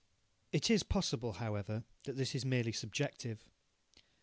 [0.51, 3.47] It is possible, however, that this is merely subjective.